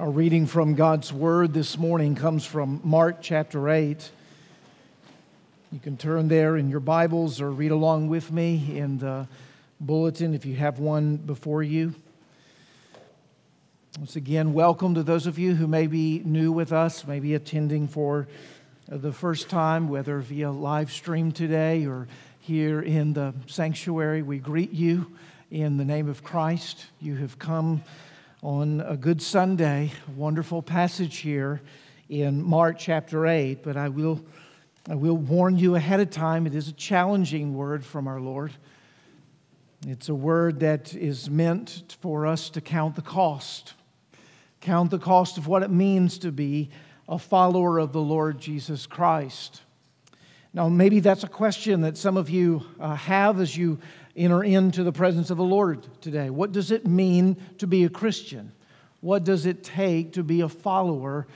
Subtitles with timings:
[0.00, 4.10] Our reading from God's Word this morning comes from Mark chapter 8.
[5.70, 9.28] You can turn there in your Bibles or read along with me in the
[9.80, 11.94] bulletin if you have one before you.
[13.98, 17.86] Once again, welcome to those of you who may be new with us, maybe attending
[17.86, 18.26] for
[18.88, 22.08] the first time, whether via live stream today or
[22.40, 24.22] here in the sanctuary.
[24.22, 25.12] We greet you
[25.50, 26.86] in the name of Christ.
[26.98, 27.82] You have come
[28.42, 31.60] on a good Sunday, wonderful passage here
[32.08, 34.20] in Mark chapter 8, but I will,
[34.90, 38.52] I will warn you ahead of time it is a challenging word from our Lord.
[39.86, 43.74] It's a word that is meant for us to count the cost,
[44.60, 46.70] count the cost of what it means to be
[47.08, 49.62] a follower of the Lord Jesus Christ.
[50.52, 53.78] Now, maybe that's a question that some of you uh, have as you
[54.16, 56.30] enter into the presence of the Lord today?
[56.30, 58.52] What does it mean to be a Christian?
[59.00, 61.26] What does it take to be a follower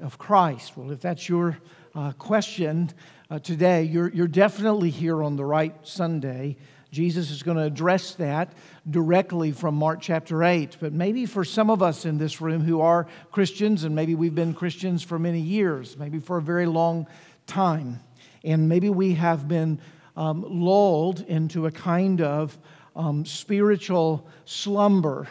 [0.00, 0.76] of Christ?
[0.76, 1.58] Well, if that's your
[1.94, 2.90] uh, question
[3.30, 6.56] uh, today, you're, you're definitely here on the right Sunday.
[6.90, 8.52] Jesus is going to address that
[8.88, 10.76] directly from Mark chapter 8.
[10.80, 14.34] But maybe for some of us in this room who are Christians, and maybe we've
[14.34, 17.06] been Christians for many years, maybe for a very long
[17.46, 18.00] time,
[18.44, 19.80] and maybe we have been
[20.16, 22.58] um, lulled into a kind of
[22.94, 25.26] um, spiritual slumber.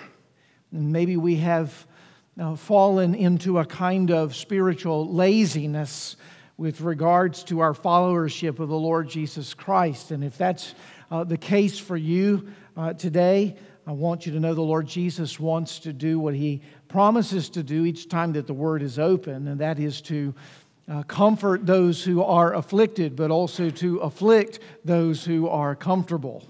[0.72, 1.88] And maybe we have
[2.40, 6.16] uh, fallen into a kind of spiritual laziness
[6.58, 10.12] with regards to our followership of the Lord Jesus Christ.
[10.12, 10.76] And if that's
[11.10, 15.40] uh, the case for you uh, today, I want you to know the Lord Jesus
[15.40, 19.48] wants to do what he promises to do each time that the word is open,
[19.48, 20.36] and that is to
[20.90, 26.44] uh, comfort those who are afflicted, but also to afflict those who are comfortable.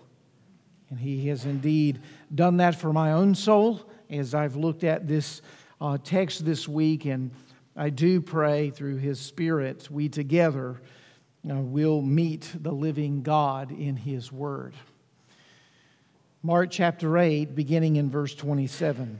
[0.89, 1.99] And He has indeed
[2.33, 5.41] done that for my own soul as I've looked at this
[5.79, 7.05] uh, text this week.
[7.05, 7.31] And
[7.75, 10.81] I do pray through His Spirit, we together
[11.49, 14.75] uh, will meet the living God in His Word.
[16.43, 19.19] Mark chapter 8, beginning in verse 27.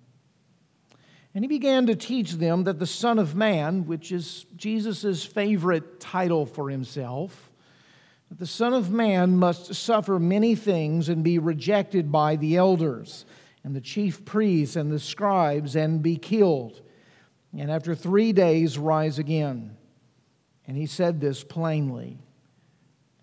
[1.33, 5.99] And he began to teach them that the Son of Man, which is Jesus' favorite
[5.99, 7.51] title for himself,
[8.29, 13.25] that the Son of Man must suffer many things and be rejected by the elders
[13.63, 16.81] and the chief priests and the scribes and be killed,
[17.57, 19.77] and after three days rise again.
[20.65, 22.17] And he said this plainly.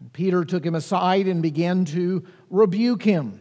[0.01, 3.41] And Peter took him aside and began to rebuke him.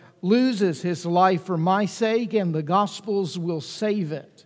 [0.21, 4.45] loses his life for my sake, and the Gospels will save it.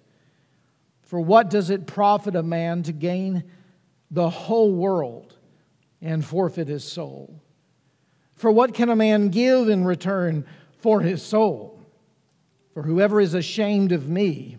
[1.03, 3.44] For what does it profit a man to gain
[4.09, 5.36] the whole world
[6.02, 7.41] and forfeit his soul?
[8.36, 10.46] For what can a man give in return
[10.80, 11.81] for his soul?
[12.74, 14.57] For whoever is ashamed of me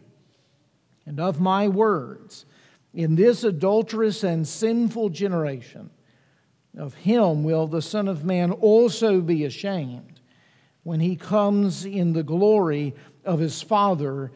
[1.04, 2.47] and of my words
[2.94, 5.91] in this adulterous and sinful generation,
[6.78, 10.16] of him will the Son of Man also be ashamed
[10.86, 14.30] when he comes in the glory of his Father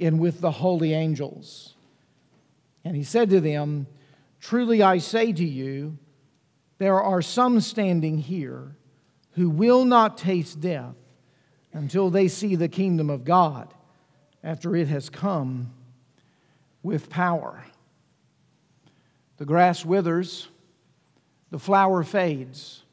[0.00, 1.74] and with the holy angels.
[2.86, 3.86] And he said to them,
[4.40, 5.98] Truly I say to you,
[6.78, 8.74] there are some standing here
[9.32, 10.94] who will not taste death
[11.74, 13.74] until they see the kingdom of God
[14.42, 15.70] after it has come
[16.82, 17.62] with power.
[19.36, 20.48] The grass withers,
[21.50, 22.84] the flower fades,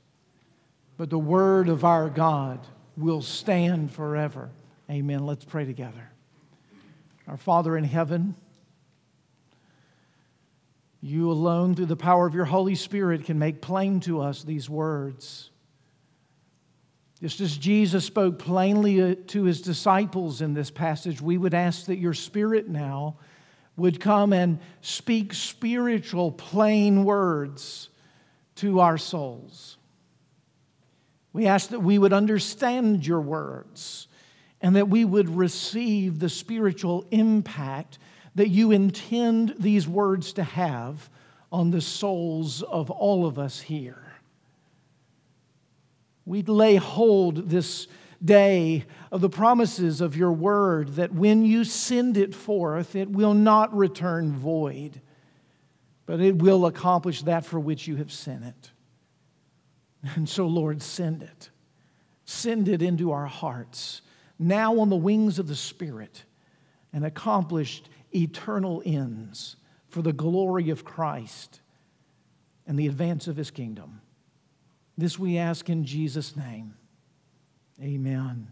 [0.97, 4.49] but the word of our God will stand forever.
[4.89, 5.25] Amen.
[5.25, 6.09] Let's pray together.
[7.27, 8.35] Our Father in heaven,
[11.01, 14.69] you alone, through the power of your Holy Spirit, can make plain to us these
[14.69, 15.51] words.
[17.21, 21.85] Just as Jesus spoke plainly uh, to his disciples in this passage, we would ask
[21.85, 23.17] that your Spirit now
[23.75, 27.89] would come and speak spiritual, plain words
[28.55, 29.77] to our souls.
[31.37, 34.07] We ask that we would understand your words
[34.59, 37.99] and that we would receive the spiritual impact
[38.33, 41.11] that you intend these words to have
[41.51, 44.13] on the souls of all of us here.
[46.25, 47.85] We'd lay hold this
[48.25, 53.35] day of the promises of your word that when you send it forth, it will
[53.35, 55.01] not return void,
[56.07, 58.71] but it will accomplish that for which you have sent it.
[60.15, 61.49] And so, Lord, send it.
[62.25, 64.01] Send it into our hearts,
[64.37, 66.25] now on the wings of the Spirit,
[66.91, 69.55] and accomplished eternal ends
[69.87, 71.61] for the glory of Christ
[72.65, 74.01] and the advance of his kingdom.
[74.97, 76.73] This we ask in Jesus' name.
[77.81, 78.47] Amen.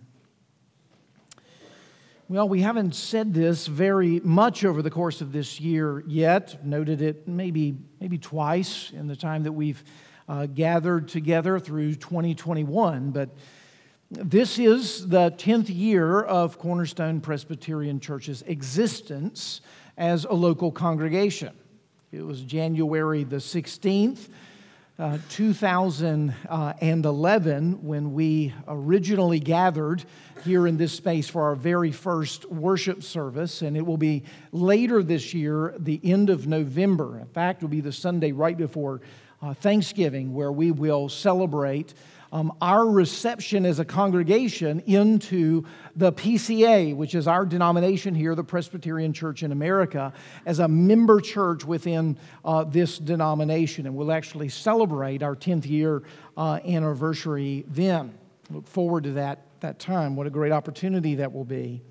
[2.30, 6.66] Well, we haven't said this very much over the course of this year yet.
[6.66, 9.84] Noted it maybe, maybe twice in the time that we've
[10.28, 13.12] uh, gathered together through 2021.
[13.12, 13.30] But
[14.12, 19.62] this is the 10th year of Cornerstone Presbyterian Church's existence
[19.98, 21.56] as a local congregation.
[22.12, 24.30] It was January the 16th,
[24.98, 30.06] uh, 2011, when we originally gathered
[30.46, 34.24] here in this space for our very first worship service, and it will be
[34.54, 37.20] later this year, the end of November.
[37.20, 39.02] In fact, it will be the Sunday right before
[39.46, 41.94] uh, Thanksgiving, where we will celebrate
[42.32, 45.64] um, our reception as a congregation into
[45.96, 50.12] the PCA, which is our denomination here, the Presbyterian Church in America,
[50.48, 53.86] as a member church within uh, this denomination.
[53.86, 56.02] And we'll actually celebrate our 10th year
[56.36, 58.18] uh, anniversary then.
[58.50, 60.16] Look forward to that, that time.
[60.16, 61.82] What a great opportunity that will be.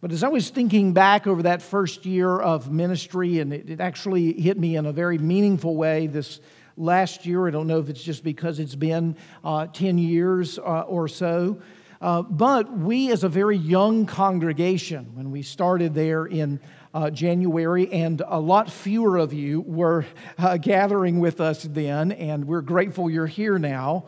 [0.00, 3.80] But as I was thinking back over that first year of ministry, and it, it
[3.80, 6.40] actually hit me in a very meaningful way this
[6.78, 7.46] last year.
[7.46, 11.60] I don't know if it's just because it's been uh, 10 years uh, or so.
[12.00, 16.60] Uh, but we, as a very young congregation, when we started there in
[16.94, 20.06] uh, January, and a lot fewer of you were
[20.38, 24.06] uh, gathering with us then, and we're grateful you're here now.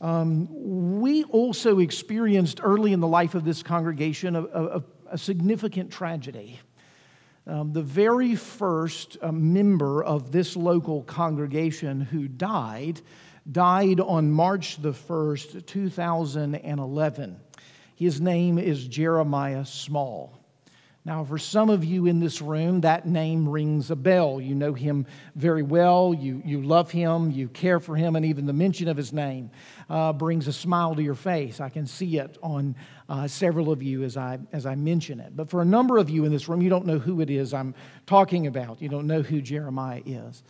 [0.00, 5.92] Um, we also experienced early in the life of this congregation a, a, a significant
[5.92, 6.58] tragedy.
[7.46, 13.00] Um, the very first uh, member of this local congregation who died
[13.50, 17.40] died on March the 1st, 2011.
[17.96, 20.41] His name is Jeremiah Small.
[21.04, 24.40] Now, for some of you in this room, that name rings a bell.
[24.40, 28.46] You know him very well, you, you love him, you care for him, and even
[28.46, 29.50] the mention of his name
[29.90, 31.60] uh, brings a smile to your face.
[31.60, 32.76] I can see it on
[33.08, 35.36] uh, several of you as I, as I mention it.
[35.36, 37.52] But for a number of you in this room, you don't know who it is
[37.52, 37.74] I'm
[38.06, 38.80] talking about.
[38.80, 40.44] You don't know who Jeremiah is.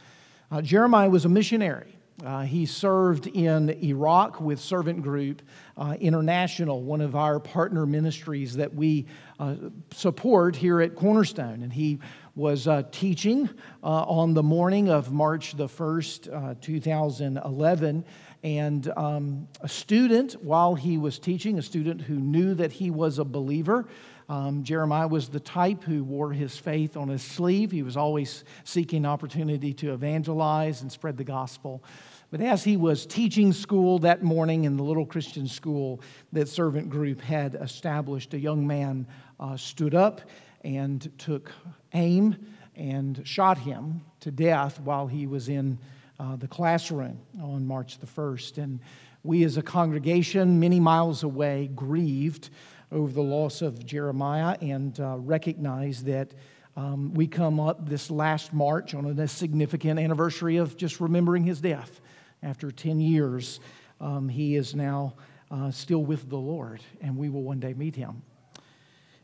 [0.51, 1.97] Uh, Jeremiah was a missionary.
[2.25, 5.43] Uh, he served in Iraq with Servant Group
[5.77, 9.07] uh, International, one of our partner ministries that we
[9.41, 9.57] uh,
[9.93, 11.63] support here at Cornerstone.
[11.63, 11.99] And he
[12.35, 13.49] was uh, teaching
[13.83, 18.05] uh, on the morning of March the 1st, uh, 2011.
[18.45, 23.19] And um, a student, while he was teaching, a student who knew that he was
[23.19, 23.87] a believer,
[24.33, 27.71] um, Jeremiah was the type who wore his faith on his sleeve.
[27.71, 31.85] He was always seeking opportunity to evangelize and spread the gospel.
[32.31, 36.01] But as he was teaching school that morning in the little Christian school
[36.33, 39.07] that Servant Group had established, a young man
[39.39, 40.23] uh, stood up
[40.65, 41.53] and took
[41.93, 42.35] aim
[42.75, 45.79] and shot him to death while he was in
[46.19, 48.57] uh, the classroom on March the 1st.
[48.57, 48.81] And
[49.25, 52.49] we, as a congregation, many miles away, grieved
[52.93, 56.35] over the loss of Jeremiah and uh, recognized that
[56.77, 61.61] um, we come up this last March on a significant anniversary of just remembering his
[61.61, 62.01] death.
[62.43, 63.61] After 10 years,
[64.01, 65.15] um, he is now
[65.51, 68.23] uh, still with the Lord, and we will one day meet him.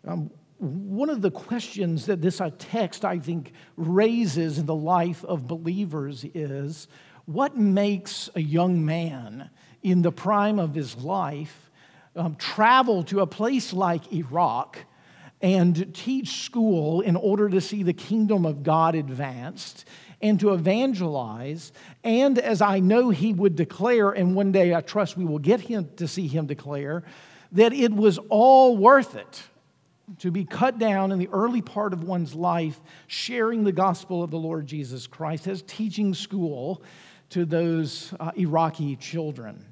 [0.07, 5.25] Um, one of the questions that this uh, text, I think, raises in the life
[5.25, 6.89] of believers is
[7.27, 9.51] what makes a young man
[9.83, 11.68] in the prime of his life
[12.17, 14.79] um, travel to a place like Iraq
[15.41, 19.85] and teach school in order to see the kingdom of God advanced
[20.21, 21.73] and to evangelize.
[22.03, 25.61] And as I know he would declare, and one day I trust we will get
[25.61, 27.05] him to see him declare,
[27.53, 29.43] that it was all worth it
[30.19, 34.31] to be cut down in the early part of one's life, sharing the gospel of
[34.31, 36.83] the Lord Jesus Christ as teaching school
[37.31, 39.65] to those uh, Iraqi children.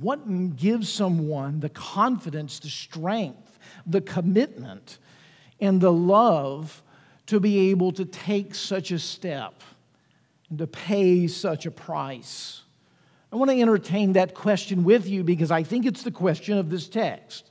[0.00, 4.98] What gives someone the confidence, the strength, the commitment,
[5.60, 6.82] and the love
[7.26, 9.62] to be able to take such a step
[10.50, 12.62] and to pay such a price?
[13.32, 16.70] I want to entertain that question with you because I think it's the question of
[16.70, 17.50] this text.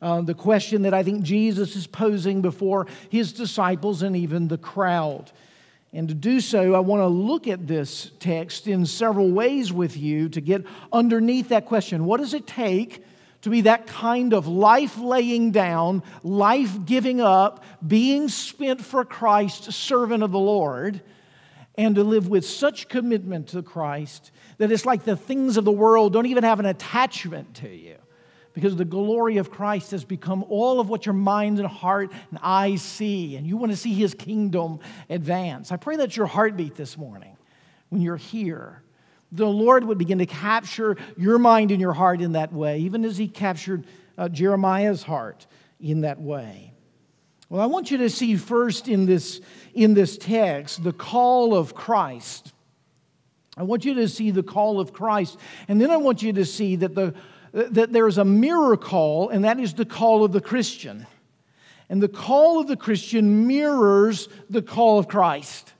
[0.00, 4.58] Uh, the question that I think Jesus is posing before his disciples and even the
[4.58, 5.30] crowd.
[5.92, 9.96] And to do so, I want to look at this text in several ways with
[9.96, 12.06] you to get underneath that question.
[12.06, 13.04] What does it take
[13.42, 19.70] to be that kind of life laying down, life giving up, being spent for Christ,
[19.72, 21.02] servant of the Lord,
[21.76, 25.72] and to live with such commitment to Christ that it's like the things of the
[25.72, 27.96] world don't even have an attachment to you?
[28.52, 32.38] Because the glory of Christ has become all of what your mind and heart and
[32.42, 35.72] eyes see, and you want to see his kingdom advance.
[35.72, 37.36] I pray that's your heartbeat this morning
[37.88, 38.82] when you're here
[39.32, 43.04] the Lord would begin to capture your mind and your heart in that way, even
[43.04, 43.86] as He captured
[44.18, 45.46] uh, Jeremiah's heart
[45.80, 46.74] in that way.
[47.48, 49.40] Well, I want you to see first in this,
[49.74, 52.52] in this text the call of Christ.
[53.56, 56.44] I want you to see the call of Christ, and then I want you to
[56.44, 57.14] see that, the,
[57.52, 61.06] that there is a mirror call, and that is the call of the Christian.
[61.88, 65.72] And the call of the Christian mirrors the call of Christ.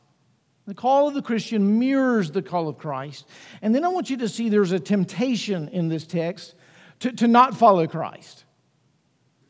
[0.67, 3.27] The call of the Christian mirrors the call of Christ.
[3.63, 6.55] And then I want you to see there's a temptation in this text
[7.01, 8.45] to, to not follow Christ.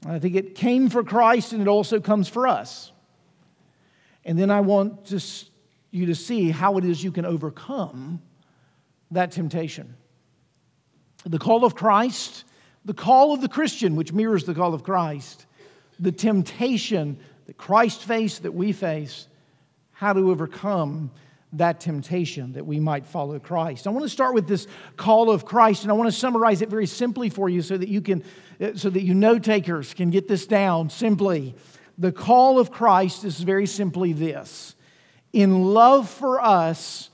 [0.06, 2.92] I think it came for Christ and it also comes for us.
[4.24, 5.20] And then I want to,
[5.90, 8.22] you to see how it is you can overcome
[9.10, 9.96] that temptation.
[11.24, 12.44] The call of Christ,
[12.84, 15.46] the call of the Christian, which mirrors the call of Christ,
[16.00, 19.28] the temptation that Christ faced, that we face,
[19.92, 21.10] how to overcome
[21.54, 23.86] that temptation that we might follow Christ.
[23.86, 26.70] I want to start with this call of Christ, and I want to summarize it
[26.70, 28.24] very simply for you so that you can,
[28.74, 31.54] so that you note takers can get this down simply.
[31.98, 34.74] The call of Christ is very simply this
[35.32, 37.10] In love for us,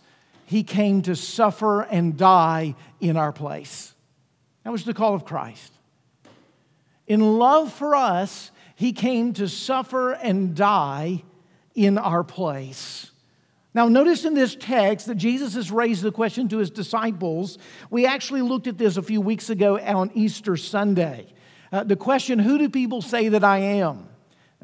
[0.47, 3.95] he came to suffer and die in our place.
[4.69, 5.73] That was the call of Christ.
[7.07, 11.25] In love for us, he came to suffer and die
[11.75, 13.11] in our place.
[13.73, 17.57] Now, notice in this text that Jesus has raised the question to his disciples.
[17.89, 21.33] We actually looked at this a few weeks ago on Easter Sunday.
[21.73, 24.08] Uh, the question, Who do people say that I am?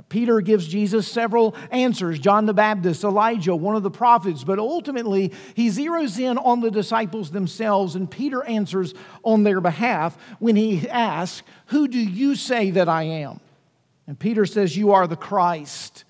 [0.08, 5.32] Peter gives Jesus several answers John the Baptist, Elijah, one of the prophets, but ultimately
[5.54, 10.88] he zeroes in on the disciples themselves, and Peter answers on their behalf when he
[10.88, 13.38] asks, Who do you say that I am?
[14.08, 16.04] And Peter says, You are the Christ.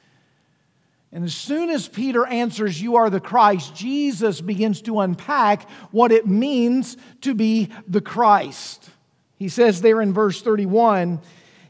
[1.12, 6.10] And as soon as Peter answers, You are the Christ, Jesus begins to unpack what
[6.10, 8.88] it means to be the Christ.
[9.36, 11.20] He says there in verse 31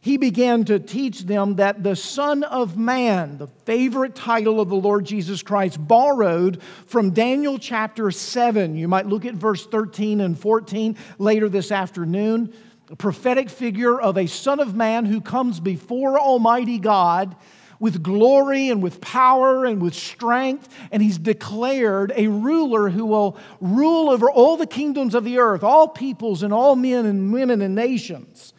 [0.04, 4.76] he began to teach them that the Son of Man, the favorite title of the
[4.76, 8.76] Lord Jesus Christ, borrowed from Daniel chapter 7.
[8.76, 12.52] You might look at verse 13 and 14 later this afternoon.
[12.90, 17.34] A prophetic figure of a Son of Man who comes before Almighty God
[17.80, 23.38] with glory and with power and with strength, and he's declared a ruler who will
[23.58, 27.62] rule over all the kingdoms of the earth, all peoples and all men and women
[27.62, 28.53] and nations.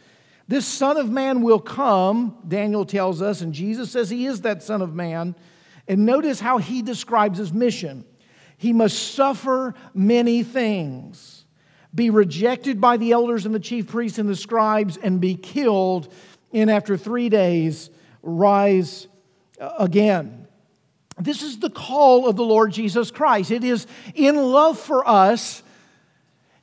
[0.48, 4.62] This Son of Man will come, Daniel tells us, and Jesus says he is that
[4.62, 5.34] Son of Man.
[5.88, 8.04] And notice how he describes his mission.
[8.56, 11.44] He must suffer many things,
[11.94, 16.12] be rejected by the elders and the chief priests and the scribes, and be killed,
[16.52, 17.90] and after three days
[18.22, 19.08] rise
[19.60, 20.46] uh, again.
[21.18, 23.50] This is the call of the Lord Jesus Christ.
[23.50, 25.62] It is in love for us,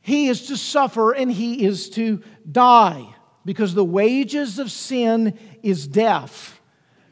[0.01, 3.13] He is to suffer and He is to die
[3.45, 6.59] because the wages of sin is death.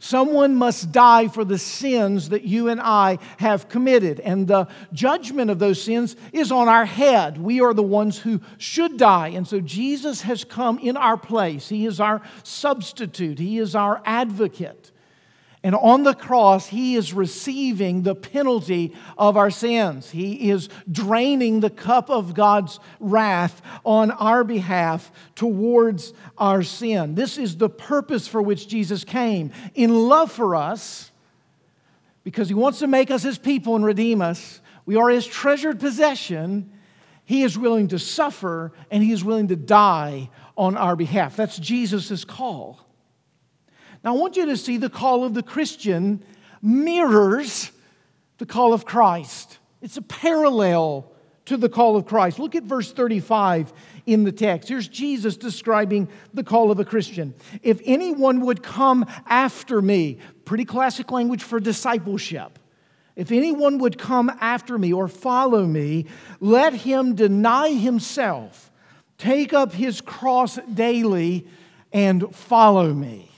[0.04, 4.20] Someone must die for the sins that you and I have committed.
[4.20, 7.38] And the judgment of those sins is on our head.
[7.38, 9.28] We are the ones who should die.
[9.28, 11.70] And so Jesus has come in our place.
[11.70, 14.91] He is our substitute, He is our advocate.
[15.64, 20.10] And on the cross, he is receiving the penalty of our sins.
[20.10, 27.14] He is draining the cup of God's wrath on our behalf towards our sin.
[27.14, 29.52] This is the purpose for which Jesus came.
[29.76, 31.12] In love for us,
[32.24, 35.80] because he wants to make us his people and redeem us, we are his treasured
[35.80, 36.72] possession.
[37.24, 41.36] He is willing to suffer and he is willing to die on our behalf.
[41.36, 42.81] That's Jesus' call.
[44.04, 46.24] Now, I want you to see the call of the Christian
[46.62, 47.72] mirrors
[48.38, 49.60] the call of Christ.
[49.82, 51.12] It's a parallel
[51.46, 52.40] to the call of Christ.
[52.40, 53.74] Look at verse 35
[54.06, 54.70] in the text.
[54.70, 57.34] Here's Jesus describing the call of a Christian.
[57.62, 62.60] If anyone would come after me, pretty classic language for discipleship.
[63.16, 66.06] If anyone would come after me or follow me,
[66.40, 68.72] let him deny himself,
[69.18, 71.48] take up his cross daily,
[71.92, 73.31] and follow me.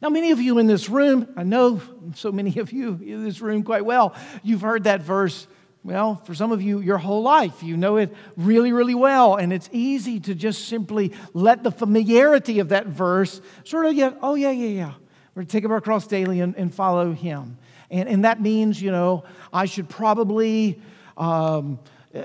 [0.00, 1.80] Now, many of you in this room, I know
[2.14, 5.46] so many of you in this room quite well, you've heard that verse
[5.84, 9.36] well, for some of you, your whole life, you know it really, really well.
[9.36, 14.18] And it's easy to just simply let the familiarity of that verse sort of get,
[14.20, 14.92] oh, yeah, yeah, yeah.
[15.34, 17.58] We're to take up our cross daily and, and follow him.
[17.90, 20.80] And, and that means, you know, I should probably.
[21.16, 21.78] Um,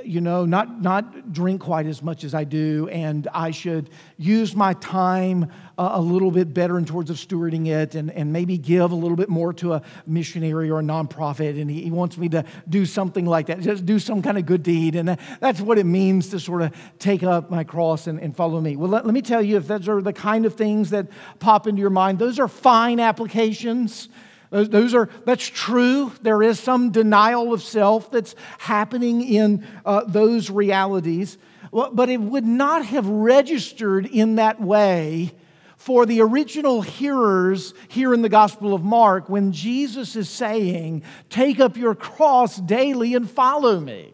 [0.06, 4.56] you know, not, not drink quite as much as I do, and I should use
[4.56, 8.58] my time uh, a little bit better in towards of stewarding it, and, and maybe
[8.58, 11.60] give a little bit more to a missionary or a nonprofit.
[11.60, 14.46] And he, he wants me to do something like that, just do some kind of
[14.46, 14.96] good deed.
[14.96, 18.62] And that's what it means to sort of take up my cross and, and follow
[18.62, 18.78] me.
[18.78, 21.08] Well, let, let me tell you, if those are the kind of things that
[21.40, 24.08] pop into your mind, those are fine applications.
[24.54, 26.12] Those are, that's true.
[26.22, 31.40] There is some denial of self that's happening in uh, those realities.
[31.72, 35.32] But it would not have registered in that way
[35.76, 41.60] for the original hearers here in the Gospel of Mark when Jesus is saying, Take
[41.60, 44.14] up your cross daily and follow me.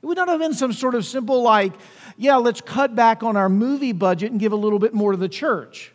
[0.00, 1.72] It would not have been some sort of simple, like,
[2.16, 5.18] yeah, let's cut back on our movie budget and give a little bit more to
[5.18, 5.93] the church.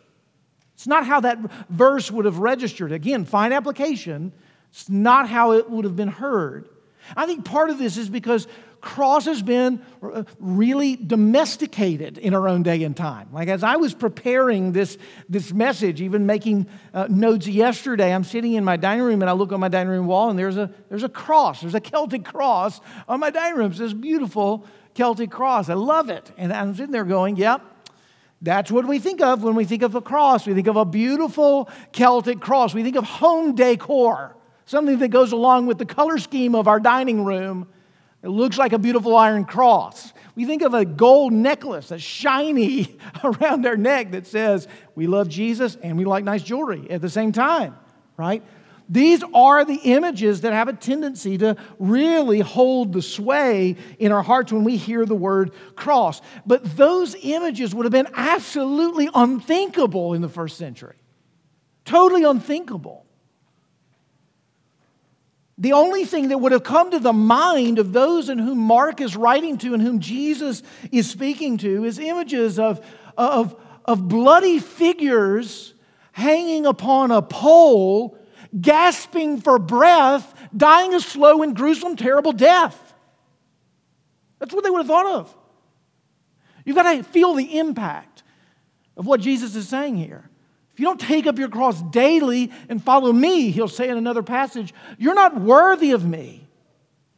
[0.80, 2.90] It's not how that verse would have registered.
[2.90, 4.32] Again, fine application.
[4.70, 6.70] It's not how it would have been heard.
[7.14, 8.48] I think part of this is because
[8.80, 13.28] cross has been uh, really domesticated in our own day and time.
[13.30, 14.96] Like as I was preparing this,
[15.28, 19.34] this message, even making uh, notes yesterday, I'm sitting in my dining room and I
[19.34, 21.60] look on my dining room wall and there's a, there's a cross.
[21.60, 23.70] There's a Celtic cross on my dining room.
[23.72, 25.68] It's this beautiful Celtic cross.
[25.68, 26.32] I love it.
[26.38, 27.60] And I'm sitting there going, yep,
[28.42, 30.46] that's what we think of when we think of a cross.
[30.46, 32.72] We think of a beautiful Celtic cross.
[32.72, 36.80] We think of home decor, something that goes along with the color scheme of our
[36.80, 37.68] dining room.
[38.22, 40.12] It looks like a beautiful iron cross.
[40.34, 45.28] We think of a gold necklace that's shiny around our neck that says, We love
[45.28, 47.76] Jesus and we like nice jewelry at the same time,
[48.16, 48.42] right?
[48.90, 54.22] These are the images that have a tendency to really hold the sway in our
[54.22, 56.20] hearts when we hear the word cross.
[56.44, 60.96] But those images would have been absolutely unthinkable in the first century.
[61.84, 63.06] Totally unthinkable.
[65.56, 69.00] The only thing that would have come to the mind of those in whom Mark
[69.00, 72.84] is writing to and whom Jesus is speaking to is images of,
[73.16, 75.74] of, of bloody figures
[76.10, 78.16] hanging upon a pole
[78.58, 82.94] gasping for breath, dying a slow and gruesome, terrible death.
[84.38, 85.36] That's what they would have thought of.
[86.64, 88.22] You've got to feel the impact
[88.96, 90.28] of what Jesus is saying here.
[90.72, 94.22] If you don't take up your cross daily and follow me, he'll say in another
[94.22, 96.46] passage, you're not worthy of me.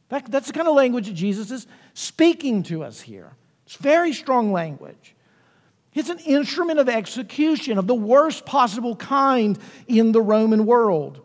[0.09, 3.33] That, that's the kind of language that Jesus is speaking to us here.
[3.67, 5.15] It's very strong language.
[5.95, 11.21] It's an instrument of execution of the worst possible kind in the Roman world.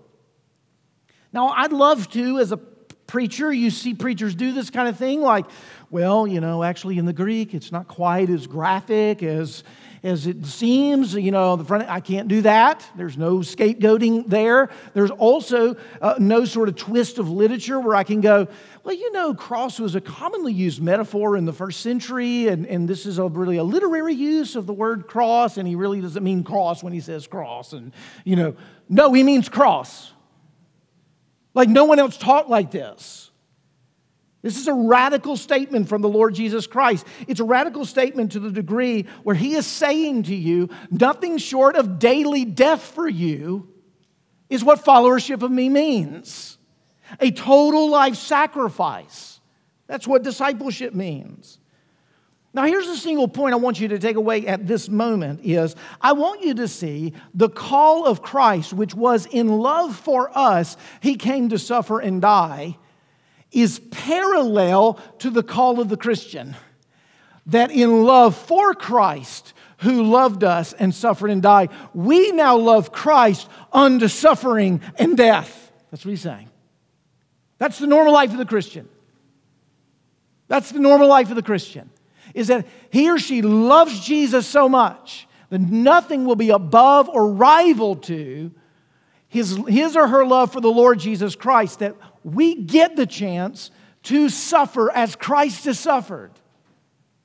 [1.32, 5.22] Now, I'd love to, as a preacher, you see preachers do this kind of thing,
[5.22, 5.46] like,
[5.90, 9.64] well, you know, actually in the Greek, it's not quite as graphic as,
[10.08, 11.14] as it seems.
[11.14, 12.84] You know, the front, I can't do that.
[12.96, 14.70] There's no scapegoating there.
[14.94, 18.48] There's also uh, no sort of twist of literature where I can go,
[18.84, 22.88] well, you know, cross was a commonly used metaphor in the first century, and, and
[22.88, 26.24] this is a really a literary use of the word cross, and he really doesn't
[26.24, 27.74] mean cross when he says cross.
[27.74, 27.92] And,
[28.24, 28.56] you know,
[28.90, 30.14] no, he means cross.
[31.54, 33.27] Like no one else taught like this.
[34.42, 37.06] This is a radical statement from the Lord Jesus Christ.
[37.28, 41.76] It's a radical statement to the degree where He is saying to you, nothing short
[41.76, 43.68] of daily death for you
[44.50, 46.58] is what followership of me means
[47.20, 49.40] a total life sacrifice.
[49.88, 51.60] That's what discipleship means.
[52.54, 55.76] Now, here's a single point I want you to take away at this moment is
[56.02, 60.76] I want you to see the call of Christ, which was in love for us,
[61.02, 62.78] he came to suffer and die,
[63.52, 66.56] is parallel to the call of the Christian.
[67.46, 72.92] That in love for Christ, who loved us and suffered and died, we now love
[72.92, 75.72] Christ unto suffering and death.
[75.92, 76.50] That's what he's saying.
[77.58, 78.90] That's the normal life of the Christian.
[80.48, 81.90] That's the normal life of the Christian.
[82.34, 87.32] Is that he or she loves Jesus so much that nothing will be above or
[87.32, 88.52] rival to
[89.30, 91.96] his, his or her love for the Lord Jesus Christ that
[92.28, 93.72] we get the chance
[94.04, 96.32] to suffer as Christ has suffered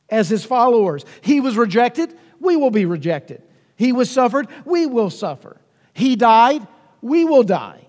[0.08, 1.04] as his followers.
[1.22, 3.42] He was rejected, we will be rejected.
[3.74, 5.60] He was suffered, we will suffer.
[5.92, 6.66] He died,
[7.00, 7.88] we will die.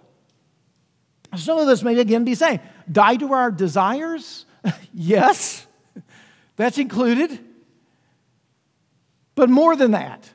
[1.35, 4.47] Some of us may again be saying, die to our desires?
[4.93, 5.67] yes,
[6.55, 7.39] that's included.
[9.35, 10.31] But more than that,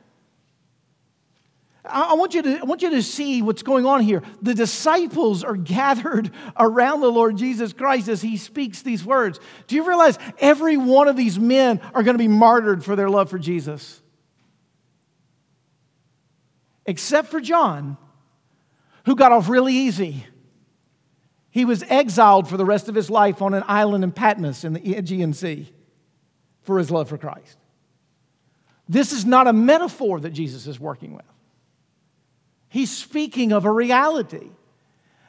[1.91, 4.23] I want, you to, I want you to see what's going on here.
[4.43, 9.41] The disciples are gathered around the Lord Jesus Christ as he speaks these words.
[9.67, 13.09] Do you realize every one of these men are going to be martyred for their
[13.09, 14.01] love for Jesus?
[16.87, 17.97] Except for John,
[19.05, 20.27] who got off really easy.
[21.51, 24.75] He was exiled for the rest of his life on an island in Patmos in
[24.75, 25.73] the Aegean Sea
[26.63, 27.57] for his love for Christ.
[28.89, 31.25] This is not a metaphor that Jesus is working with.
[32.69, 34.51] He's speaking of a reality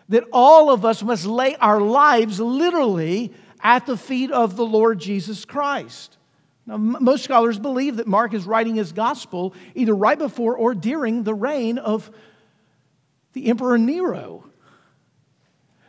[0.10, 5.00] that all of us must lay our lives literally at the feet of the Lord
[5.00, 6.18] Jesus Christ.
[6.66, 11.24] Now, most scholars believe that Mark is writing his gospel either right before or during
[11.24, 12.12] the reign of
[13.34, 14.46] the Emperor Nero.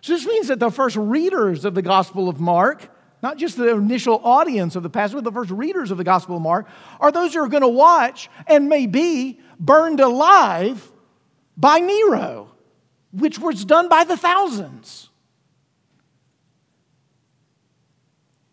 [0.03, 2.89] So, this means that the first readers of the Gospel of Mark,
[3.23, 6.37] not just the initial audience of the passage, but the first readers of the Gospel
[6.37, 6.67] of Mark,
[6.99, 10.91] are those who are going to watch and may be burned alive
[11.61, 12.51] by Nero,
[13.13, 15.11] which was done by the thousands.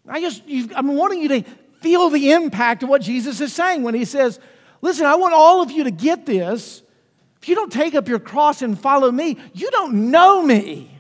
[0.10, 0.44] I just,
[0.76, 1.42] I'm wanting you to
[1.82, 4.40] feel the impact of what Jesus is saying when he says,
[4.82, 6.84] Listen, I want all of you to get this.
[7.42, 10.92] If you don't take up your cross and follow me, you don't know me.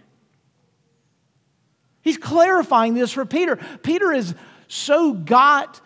[2.01, 3.57] He's clarifying this for Peter.
[3.83, 4.33] Peter is
[4.67, 5.79] so got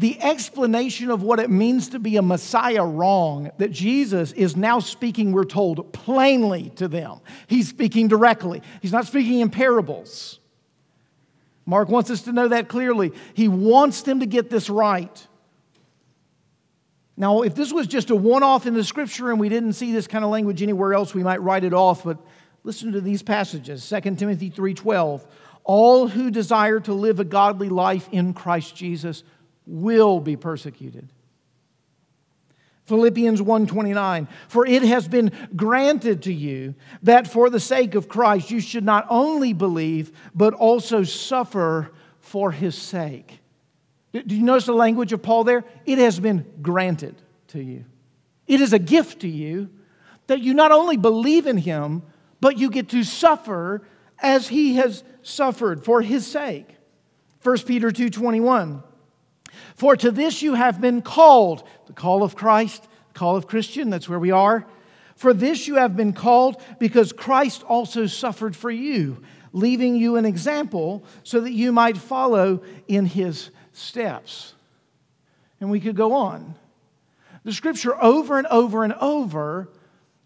[0.00, 4.78] the explanation of what it means to be a Messiah wrong that Jesus is now
[4.78, 7.20] speaking, we're told, plainly to them.
[7.48, 10.38] He's speaking directly, he's not speaking in parables.
[11.66, 13.12] Mark wants us to know that clearly.
[13.34, 15.26] He wants them to get this right.
[17.18, 19.92] Now, if this was just a one off in the scripture and we didn't see
[19.92, 22.16] this kind of language anywhere else, we might write it off, but
[22.64, 25.26] listen to these passages 2 Timothy 3:12
[25.64, 29.24] All who desire to live a godly life in Christ Jesus
[29.70, 31.08] will be persecuted.
[32.84, 38.50] Philippians 1:29 For it has been granted to you that for the sake of Christ
[38.50, 43.38] you should not only believe but also suffer for his sake.
[44.12, 45.64] Do you notice the language of Paul there?
[45.86, 47.14] It has been granted
[47.48, 47.84] to you.
[48.48, 49.70] It is a gift to you
[50.26, 52.02] that you not only believe in him
[52.40, 53.82] but you get to suffer
[54.18, 56.74] as he has suffered for his sake.
[57.44, 58.82] 1 Peter 2:21
[59.80, 63.88] for to this you have been called, the call of Christ, the call of Christian,
[63.88, 64.66] that's where we are.
[65.16, 69.22] For this you have been called because Christ also suffered for you,
[69.54, 74.52] leaving you an example so that you might follow in his steps.
[75.60, 76.56] And we could go on.
[77.44, 79.70] The scripture over and over and over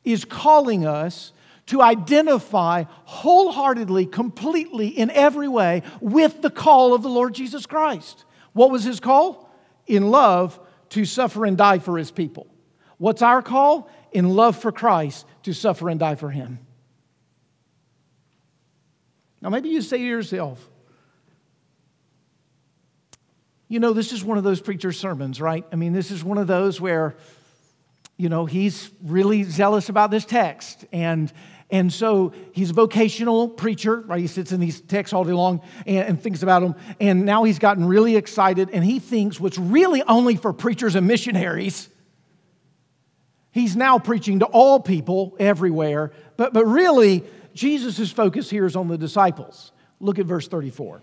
[0.02, 1.30] is calling us
[1.66, 8.24] to identify wholeheartedly, completely, in every way with the call of the Lord Jesus Christ.
[8.54, 9.44] What was his call?
[9.86, 10.58] in love
[10.90, 12.46] to suffer and die for his people.
[12.98, 13.90] What's our call?
[14.12, 16.58] In love for Christ to suffer and die for him.
[19.40, 20.70] Now, maybe you say to yourself,
[23.68, 25.64] you know, this is one of those preacher's sermons, right?
[25.72, 27.16] I mean, this is one of those where,
[28.16, 31.32] you know, he's really zealous about this text and
[31.74, 34.20] and so he's a vocational preacher, right?
[34.20, 36.76] He sits in these texts all day long and, and, thinks about them.
[37.00, 41.08] And now he's gotten really excited, and he thinks what's really only for preachers and
[41.08, 41.88] missionaries.
[43.50, 46.12] He's now preaching to all people everywhere.
[46.37, 49.72] But, but really, Jesus' focus here is on the disciples.
[49.98, 51.02] Look at verse 34.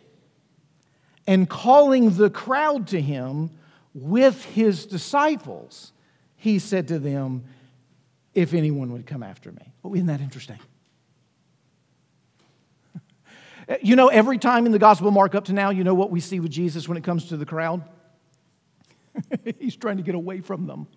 [1.27, 3.49] And calling the crowd to him
[3.93, 5.91] with his disciples,
[6.37, 7.43] he said to them,
[8.33, 9.73] if anyone would come after me.
[9.83, 10.59] Oh, isn't that interesting?
[13.81, 16.11] you know, every time in the Gospel of Mark up to now, you know what
[16.11, 17.83] we see with Jesus when it comes to the crowd?
[19.59, 20.87] He's trying to get away from them.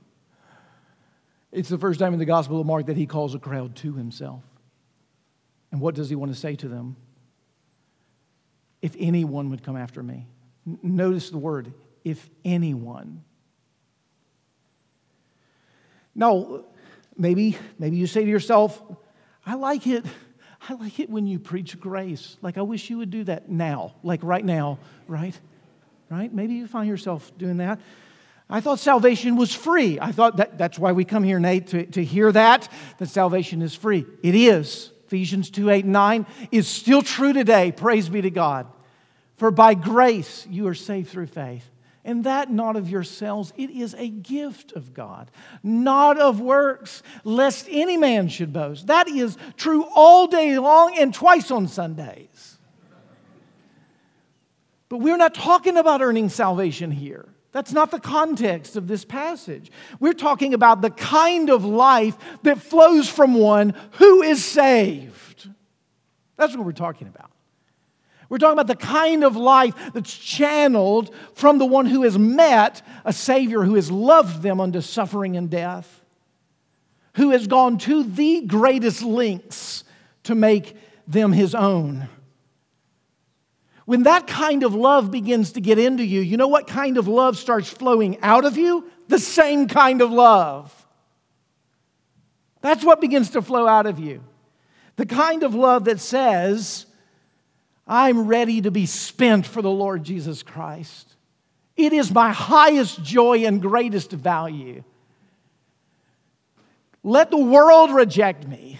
[1.50, 3.94] It's the first time in the Gospel of Mark that he calls a crowd to
[3.94, 4.42] himself.
[5.70, 6.96] And what does he want to say to them?
[8.82, 10.26] If anyone would come after me.
[10.82, 11.72] Notice the word,
[12.04, 13.22] if anyone.
[16.14, 16.64] Now,
[17.16, 18.82] Maybe, maybe you say to yourself,
[19.46, 20.04] I like it.
[20.68, 22.36] I like it when you preach grace.
[22.40, 25.38] Like, I wish you would do that now, like right now, right?
[26.10, 26.32] Right?
[26.32, 27.80] Maybe you find yourself doing that.
[28.48, 29.98] I thought salvation was free.
[30.00, 33.62] I thought that, that's why we come here, Nate, to, to hear that, that salvation
[33.62, 34.06] is free.
[34.22, 34.90] It is.
[35.06, 37.72] Ephesians 2 8 9 is still true today.
[37.72, 38.66] Praise be to God.
[39.36, 41.68] For by grace you are saved through faith.
[42.04, 45.30] And that not of yourselves, it is a gift of God,
[45.62, 48.88] not of works, lest any man should boast.
[48.88, 52.58] That is true all day long and twice on Sundays.
[54.90, 57.26] But we're not talking about earning salvation here.
[57.52, 59.70] That's not the context of this passage.
[59.98, 65.48] We're talking about the kind of life that flows from one who is saved.
[66.36, 67.30] That's what we're talking about.
[68.28, 72.82] We're talking about the kind of life that's channeled from the one who has met
[73.04, 76.02] a Savior who has loved them unto suffering and death,
[77.14, 79.84] who has gone to the greatest lengths
[80.24, 82.08] to make them his own.
[83.84, 87.06] When that kind of love begins to get into you, you know what kind of
[87.06, 88.90] love starts flowing out of you?
[89.08, 90.86] The same kind of love.
[92.62, 94.24] That's what begins to flow out of you.
[94.96, 96.86] The kind of love that says,
[97.86, 101.14] I'm ready to be spent for the Lord Jesus Christ.
[101.76, 104.84] It is my highest joy and greatest value.
[107.02, 108.78] Let the world reject me.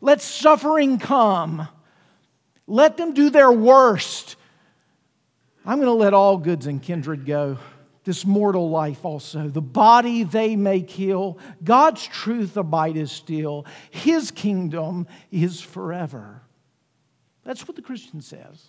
[0.00, 1.68] Let suffering come.
[2.66, 4.36] Let them do their worst.
[5.66, 7.58] I'm going to let all goods and kindred go.
[8.04, 9.48] This mortal life also.
[9.48, 11.38] The body they may kill.
[11.62, 13.66] God's truth abideth still.
[13.90, 16.40] His kingdom is forever.
[17.48, 18.66] That's what the Christian says.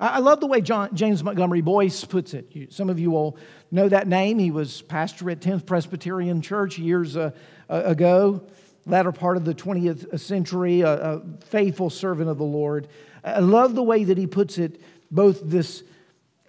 [0.00, 2.72] I love the way John, James Montgomery Boice puts it.
[2.72, 3.36] Some of you will
[3.70, 4.38] know that name.
[4.38, 7.32] He was pastor at 10th Presbyterian Church years uh,
[7.68, 8.42] ago,
[8.86, 12.88] latter part of the 20th century, a, a faithful servant of the Lord.
[13.22, 15.84] I love the way that he puts it, both this,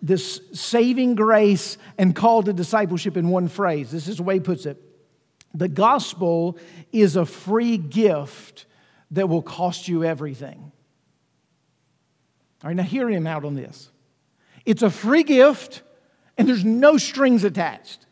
[0.01, 3.91] this saving grace and call to discipleship in one phrase.
[3.91, 4.81] This is the way he puts it
[5.53, 6.57] The gospel
[6.93, 8.65] is a free gift
[9.13, 10.71] that will cost you everything.
[12.63, 13.89] All right, now hear him out on this.
[14.65, 15.81] It's a free gift
[16.37, 18.05] and there's no strings attached.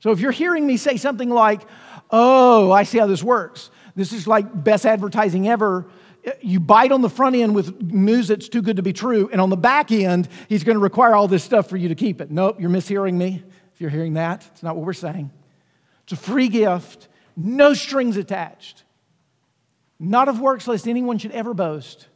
[0.00, 1.62] So if you're hearing me say something like,
[2.10, 5.86] oh, I see how this works, this is like best advertising ever.
[6.40, 9.40] You bite on the front end with news that's too good to be true, and
[9.40, 12.20] on the back end, he's going to require all this stuff for you to keep
[12.20, 12.32] it.
[12.32, 13.44] Nope, you're mishearing me.
[13.74, 15.30] If you're hearing that, it's not what we're saying.
[16.02, 18.82] It's a free gift, no strings attached
[19.98, 22.08] not of works, lest anyone should ever boast.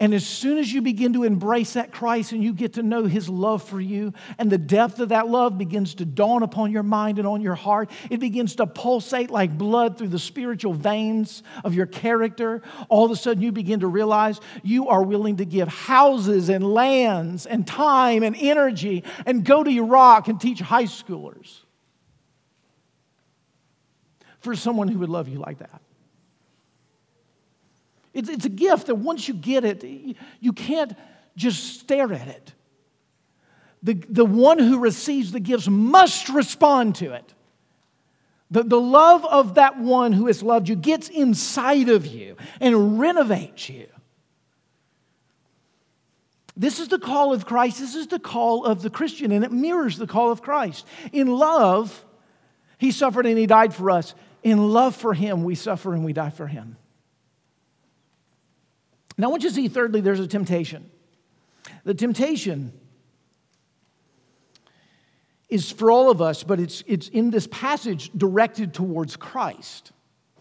[0.00, 3.04] And as soon as you begin to embrace that Christ and you get to know
[3.04, 6.82] his love for you, and the depth of that love begins to dawn upon your
[6.82, 11.42] mind and on your heart, it begins to pulsate like blood through the spiritual veins
[11.64, 12.62] of your character.
[12.88, 16.64] All of a sudden, you begin to realize you are willing to give houses and
[16.64, 21.58] lands and time and energy and go to Iraq and teach high schoolers
[24.38, 25.82] for someone who would love you like that.
[28.12, 29.84] It's, it's a gift that once you get it,
[30.40, 30.96] you can't
[31.36, 32.52] just stare at it.
[33.82, 37.34] The, the one who receives the gifts must respond to it.
[38.50, 42.98] The, the love of that one who has loved you gets inside of you and
[42.98, 43.86] renovates you.
[46.56, 47.78] This is the call of Christ.
[47.78, 50.86] This is the call of the Christian, and it mirrors the call of Christ.
[51.12, 52.04] In love,
[52.76, 54.14] He suffered and He died for us.
[54.42, 56.76] In love for Him, we suffer and we die for Him.
[59.20, 60.90] Now, I want you to see, thirdly, there's a temptation.
[61.84, 62.72] The temptation
[65.50, 69.92] is for all of us, but it's, it's in this passage directed towards Christ.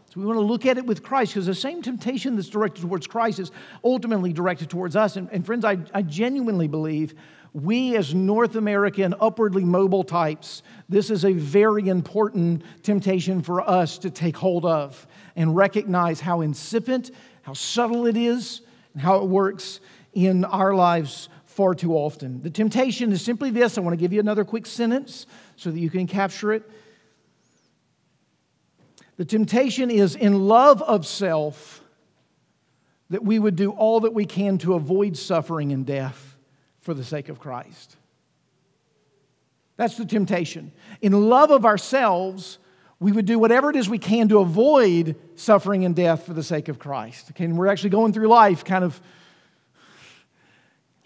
[0.10, 2.82] So we want to look at it with Christ because the same temptation that's directed
[2.82, 3.52] towards Christ is
[3.84, 5.18] ultimately directed towards us.
[5.18, 7.16] And, and friends, I, I genuinely believe
[7.52, 13.98] we, as North American upwardly mobile types, this is a very important temptation for us
[13.98, 17.12] to take hold of and recognize how incipient,
[17.42, 18.62] how subtle it is,
[18.94, 19.80] and how it works
[20.14, 22.42] in our lives far too often.
[22.42, 25.26] The temptation is simply this I want to give you another quick sentence
[25.56, 26.70] so that you can capture it.
[29.18, 31.84] The temptation is in love of self
[33.10, 36.38] that we would do all that we can to avoid suffering and death
[36.80, 37.98] for the sake of Christ.
[39.76, 40.72] That's the temptation.
[41.02, 42.60] In love of ourselves,
[43.00, 46.44] we would do whatever it is we can to avoid suffering and death for the
[46.44, 47.32] sake of Christ.
[47.32, 49.00] Okay, and we're actually going through life kind of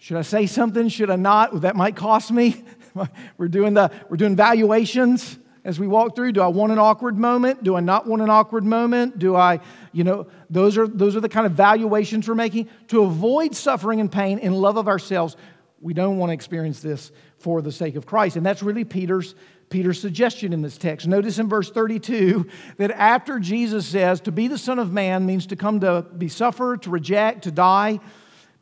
[0.04, 0.90] should I say something?
[0.90, 1.62] Should I not?
[1.62, 2.62] That might cost me.
[3.38, 6.32] we're doing the we're doing valuations as we walk through.
[6.32, 7.64] Do I want an awkward moment?
[7.64, 9.18] Do I not want an awkward moment?
[9.18, 9.60] Do I,
[9.92, 13.98] you know, those are those are the kind of valuations we're making to avoid suffering
[13.98, 15.38] and pain in love of ourselves.
[15.80, 18.36] We don't want to experience this for the sake of Christ.
[18.36, 19.34] And that's really Peter's
[19.70, 21.06] Peter's suggestion in this text.
[21.06, 22.46] Notice in verse 32
[22.76, 26.28] that after Jesus says to be the Son of Man means to come to be
[26.28, 28.00] suffered, to reject, to die,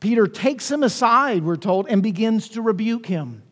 [0.01, 3.43] Peter takes him aside, we're told, and begins to rebuke him.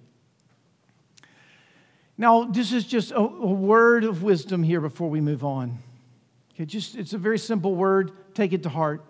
[2.18, 5.78] Now, this is just a, a word of wisdom here before we move on.
[6.52, 8.12] Okay, just it's a very simple word.
[8.34, 9.04] Take it to heart.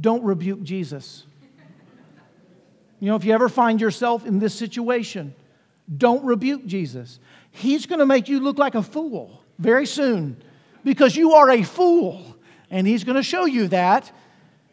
[0.00, 1.24] Don't rebuke Jesus.
[3.00, 5.34] You know, if you ever find yourself in this situation,
[5.94, 7.18] don't rebuke Jesus.
[7.50, 10.42] He's going to make you look like a fool very soon
[10.84, 12.36] because you are a fool,
[12.70, 14.10] and He's going to show you that.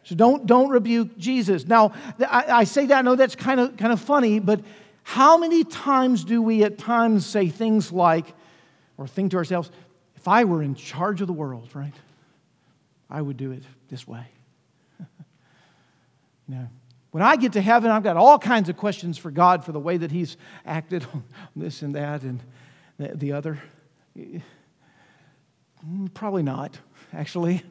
[0.04, 1.66] So don't, don't rebuke Jesus.
[1.66, 4.60] Now, I, I say that, I know that's kind of, kind of funny, but
[5.02, 8.26] how many times do we at times say things like,
[8.98, 9.70] or think to ourselves,
[10.16, 11.94] if I were in charge of the world, right,
[13.08, 14.26] I would do it this way.
[15.00, 15.06] you
[16.54, 16.68] know,
[17.14, 19.78] when I get to heaven, I've got all kinds of questions for God for the
[19.78, 21.22] way that He's acted on
[21.54, 22.40] this and that and
[22.98, 23.62] the other.
[24.18, 24.42] Mm,
[26.12, 26.76] probably not,
[27.12, 27.62] actually.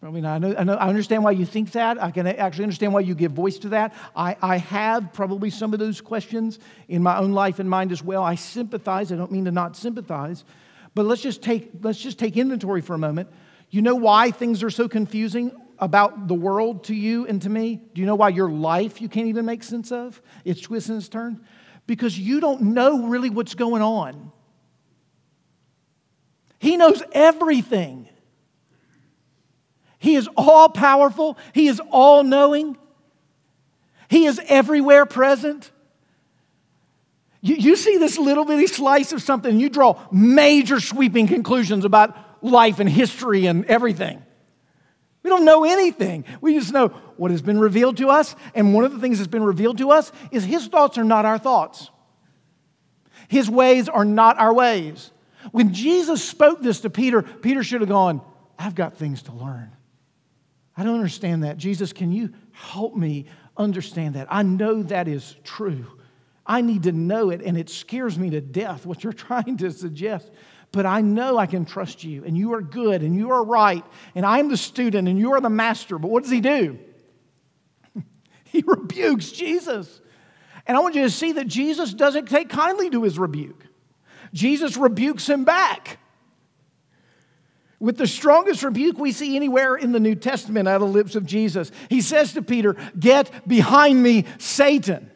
[0.00, 0.36] Probably not.
[0.36, 2.00] I, know, I, know, I understand why you think that.
[2.00, 3.92] I can actually understand why you give voice to that.
[4.14, 8.00] I, I have probably some of those questions in my own life and mind as
[8.00, 8.22] well.
[8.22, 9.10] I sympathize.
[9.10, 10.44] I don't mean to not sympathize.
[10.94, 13.28] But let's just take, let's just take inventory for a moment.
[13.70, 17.76] You know why things are so confusing about the world to you and to me?
[17.94, 20.20] Do you know why your life you can't even make sense of?
[20.44, 21.44] It's twisting its turn?
[21.86, 24.32] Because you don't know really what's going on.
[26.58, 28.08] He knows everything.
[29.98, 32.76] He is all powerful, He is all knowing,
[34.08, 35.70] He is everywhere present.
[37.40, 42.16] You, you see this little bitty slice of something, you draw major sweeping conclusions about
[42.42, 44.22] life and history and everything.
[45.28, 46.24] We don't know anything.
[46.40, 46.88] We just know
[47.18, 48.34] what has been revealed to us.
[48.54, 51.26] And one of the things that's been revealed to us is his thoughts are not
[51.26, 51.90] our thoughts,
[53.28, 55.10] his ways are not our ways.
[55.52, 58.22] When Jesus spoke this to Peter, Peter should have gone,
[58.58, 59.70] I've got things to learn.
[60.74, 61.58] I don't understand that.
[61.58, 64.28] Jesus, can you help me understand that?
[64.30, 65.84] I know that is true.
[66.46, 69.72] I need to know it, and it scares me to death what you're trying to
[69.72, 70.30] suggest
[70.72, 73.84] but I know I can trust you, and you are good, and you are right,
[74.14, 75.98] and I'm the student, and you are the master.
[75.98, 76.78] But what does he do?
[78.44, 80.00] he rebukes Jesus.
[80.66, 83.64] And I want you to see that Jesus doesn't take kindly to his rebuke,
[84.32, 85.98] Jesus rebukes him back.
[87.80, 91.14] With the strongest rebuke we see anywhere in the New Testament out of the lips
[91.14, 95.08] of Jesus, he says to Peter, Get behind me, Satan.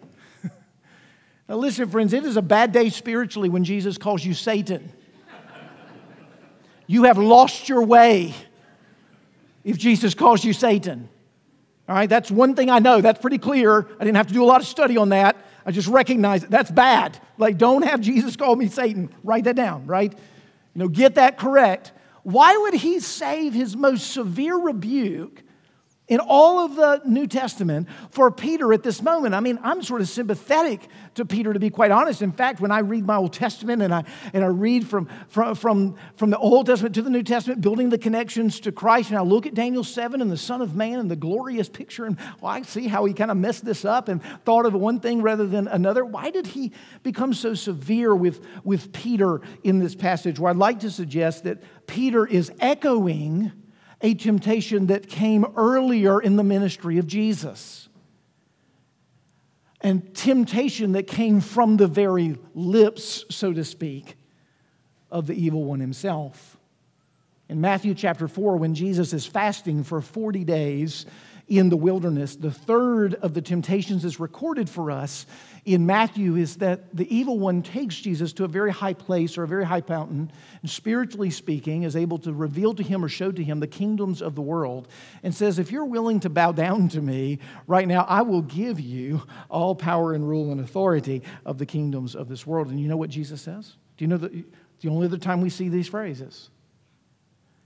[1.48, 4.92] now, listen, friends, it is a bad day spiritually when Jesus calls you Satan.
[6.92, 8.34] You have lost your way
[9.64, 11.08] if Jesus calls you Satan.
[11.88, 13.00] All right, that's one thing I know.
[13.00, 13.88] That's pretty clear.
[13.98, 15.36] I didn't have to do a lot of study on that.
[15.64, 16.50] I just recognize it.
[16.50, 17.18] That's bad.
[17.38, 19.08] Like, don't have Jesus call me Satan.
[19.24, 20.12] Write that down, right?
[20.12, 21.92] You know, get that correct.
[22.24, 25.42] Why would he save his most severe rebuke
[26.12, 29.34] in all of the New Testament for Peter at this moment.
[29.34, 32.20] I mean, I'm sort of sympathetic to Peter, to be quite honest.
[32.20, 35.54] In fact, when I read my Old Testament and I, and I read from, from,
[35.54, 39.18] from, from the Old Testament to the New Testament, building the connections to Christ, and
[39.18, 42.18] I look at Daniel 7 and the Son of Man and the glorious picture, and
[42.42, 45.22] well, I see how he kind of messed this up and thought of one thing
[45.22, 46.04] rather than another.
[46.04, 46.72] Why did he
[47.02, 50.38] become so severe with, with Peter in this passage?
[50.38, 53.52] Where I'd like to suggest that Peter is echoing
[54.02, 57.88] a temptation that came earlier in the ministry of Jesus.
[59.80, 64.16] And temptation that came from the very lips, so to speak,
[65.10, 66.56] of the evil one himself.
[67.48, 71.06] In Matthew chapter 4, when Jesus is fasting for 40 days
[71.48, 75.26] in the wilderness, the third of the temptations is recorded for us
[75.64, 79.44] in Matthew is that the evil one takes Jesus to a very high place or
[79.44, 83.30] a very high mountain, and spiritually speaking, is able to reveal to him or show
[83.30, 84.88] to him the kingdoms of the world,
[85.22, 88.80] and says, If you're willing to bow down to me right now, I will give
[88.80, 92.68] you all power and rule and authority of the kingdoms of this world.
[92.68, 93.76] And you know what Jesus says?
[93.96, 94.44] Do you know the,
[94.80, 96.50] the only other time we see these phrases?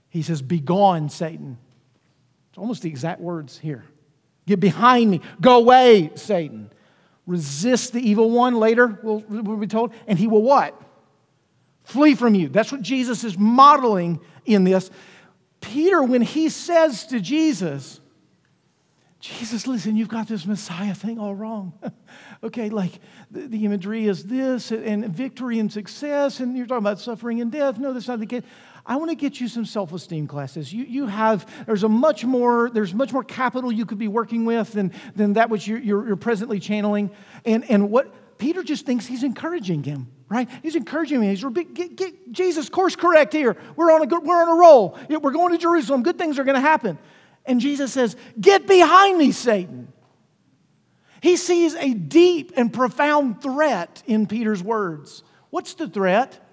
[0.09, 1.57] He says, Begone, Satan.
[2.57, 3.85] Almost the exact words here.
[4.45, 5.21] Get behind me.
[5.39, 6.71] Go away, Satan
[7.27, 10.81] resist the evil one later, we'll, we'll be told, and he will what?
[11.83, 12.47] Flee from you.
[12.47, 14.89] That's what Jesus is modeling in this.
[15.61, 17.99] Peter, when he says to Jesus,
[19.19, 21.73] Jesus, listen, you've got this Messiah thing all wrong.
[22.43, 22.99] okay, like
[23.29, 27.51] the, the, imagery is this and victory and success, and you're talking about suffering and
[27.51, 27.77] death.
[27.77, 28.43] No, that's not the case.
[28.87, 30.71] I want to get you some self-esteem classes.
[30.71, 34.45] You, you have, there's a much more, there's much more capital you could be working
[34.45, 37.11] with than, than that which you're, you're, you're presently channeling.
[37.43, 40.49] And, and what Peter just thinks he's encouraging him, right?
[40.63, 41.29] He's encouraging him.
[41.29, 43.57] He's get, get Jesus course correct here.
[43.75, 44.97] We're on a good, we're on a roll.
[45.09, 46.01] We're going to Jerusalem.
[46.01, 46.97] Good things are going to happen.
[47.45, 49.91] And Jesus says, "Get behind me, Satan."
[51.21, 55.23] He sees a deep and profound threat in Peter's words.
[55.49, 56.46] What's the threat?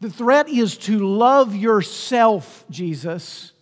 [0.00, 3.52] The threat is to love yourself, Jesus,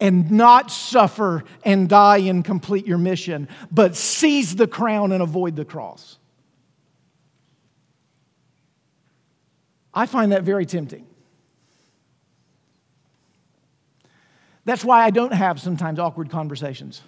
[0.00, 5.56] and not suffer and die and complete your mission, but seize the crown and avoid
[5.56, 6.18] the cross.
[9.94, 11.06] I find that very tempting.
[14.64, 17.00] That's why I don't have sometimes awkward conversations.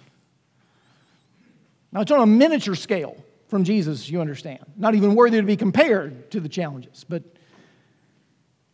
[1.91, 3.15] Now, it's on a miniature scale
[3.49, 4.61] from Jesus, you understand.
[4.77, 7.05] Not even worthy to be compared to the challenges.
[7.07, 7.23] But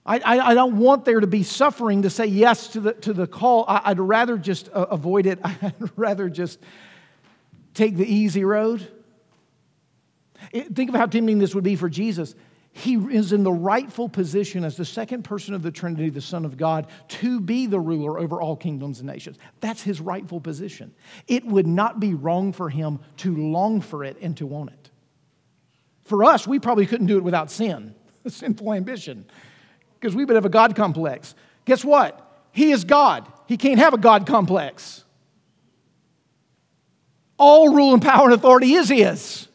[0.07, 3.13] I, I, I don't want there to be suffering to say yes to the, to
[3.13, 3.65] the call.
[3.67, 5.39] I, would rather just uh, avoid it.
[5.43, 6.59] I'd rather just
[7.73, 8.87] take the easy road.
[10.51, 12.33] It, think of how tempting this would be for Jesus
[12.77, 16.45] he is in the rightful position as the second person of the Trinity, the Son
[16.45, 19.37] of God, to be the ruler over all kingdoms and nations.
[19.61, 20.93] That's his rightful position.
[21.27, 24.91] It would not be wrong for him to long for it and to want it.
[26.05, 27.95] For us, we probably couldn't do it without sin,
[28.27, 29.25] sinful ambition,
[29.99, 31.35] because we would have a God complex.
[31.65, 32.23] Guess what?
[32.51, 33.27] He is God.
[33.47, 35.03] He can't have a God complex.
[37.37, 39.47] All rule and power and authority is his.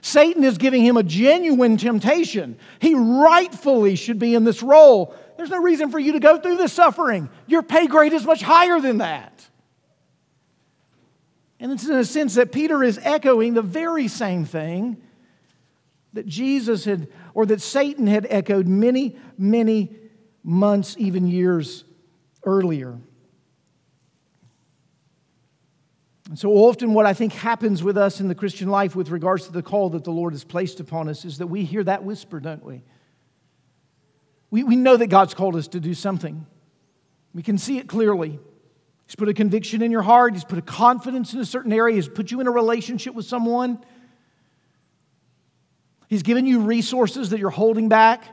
[0.00, 2.56] Satan is giving him a genuine temptation.
[2.80, 5.14] He rightfully should be in this role.
[5.36, 7.28] There's no reason for you to go through this suffering.
[7.46, 9.48] Your pay grade is much higher than that.
[11.60, 15.02] And it's in a sense that Peter is echoing the very same thing
[16.12, 17.08] that Jesus had,
[17.38, 19.94] or that Satan had echoed many, many
[20.42, 21.84] months, even years
[22.42, 22.98] earlier.
[26.28, 29.46] And so often, what I think happens with us in the Christian life with regards
[29.46, 32.02] to the call that the Lord has placed upon us is that we hear that
[32.02, 32.82] whisper, don't we?
[34.50, 36.44] We, we know that God's called us to do something.
[37.34, 38.40] We can see it clearly.
[39.06, 41.94] He's put a conviction in your heart, He's put a confidence in a certain area,
[41.94, 43.78] He's put you in a relationship with someone.
[46.08, 48.24] He's given you resources that you're holding back.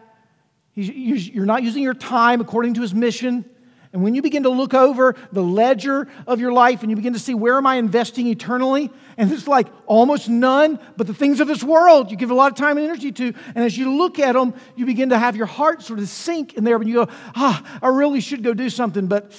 [0.73, 3.49] You're not using your time according to His mission.
[3.93, 7.13] And when you begin to look over the ledger of your life and you begin
[7.13, 11.39] to see where am I investing eternally, and it's like almost none, but the things
[11.39, 13.33] of this world you give a lot of time and energy to.
[13.55, 16.55] And as you look at them, you begin to have your heart sort of sink
[16.55, 19.31] in there and you go, ah, I really should go do something, but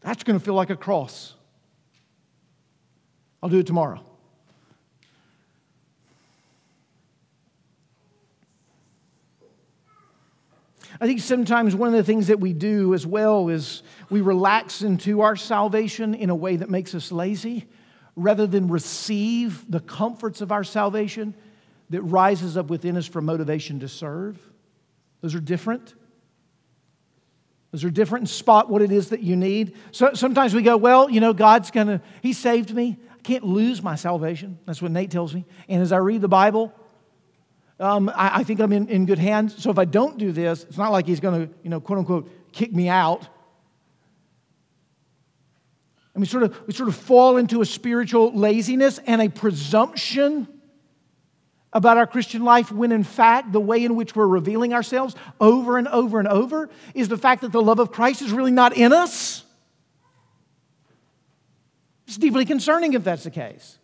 [0.00, 1.34] that's going to feel like a cross.
[3.42, 4.02] I'll do it tomorrow.
[11.04, 14.80] I think sometimes one of the things that we do as well is we relax
[14.80, 17.66] into our salvation in a way that makes us lazy
[18.16, 21.34] rather than receive the comforts of our salvation
[21.90, 24.38] that rises up within us for motivation to serve.
[25.20, 25.92] Those are different.
[27.70, 29.76] Those are different and spot what it is that you need.
[29.90, 32.96] So sometimes we go, well, you know, God's gonna, He saved me.
[33.12, 34.58] I can't lose my salvation.
[34.64, 35.44] That's what Nate tells me.
[35.68, 36.72] And as I read the Bible,
[37.80, 39.62] um, I, I, think I'm in, in good hands.
[39.62, 41.98] So if I don't do this, it's not like he's going to, you know, quote
[41.98, 43.28] unquote, kick me out.
[46.14, 50.46] And we sort of we sort of fall into a spiritual laziness and a presumption
[51.72, 55.76] about our Christian life when in fact the way in which we're revealing ourselves over
[55.76, 58.76] and over and over is the fact that the love of Christ is really not
[58.76, 59.44] in us.
[62.06, 63.78] It's deeply concerning if that's the case.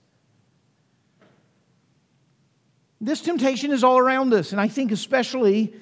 [3.00, 5.74] This temptation is all around us, and I think especially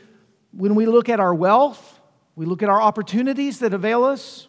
[0.53, 2.01] when we look at our wealth,
[2.37, 4.47] we look at our opportunities that avail us,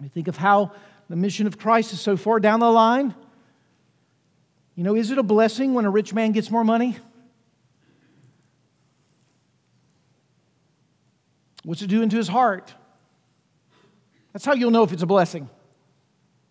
[0.00, 0.72] we think of how
[1.08, 3.14] the mission of Christ is so far down the line.
[4.74, 6.96] You know, is it a blessing when a rich man gets more money?
[11.64, 12.74] What's it do into his heart?
[14.32, 15.48] That's how you'll know if it's a blessing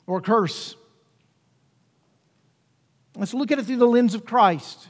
[0.07, 0.75] or a curse.
[3.15, 4.87] Let's look at it through the lens of Christ.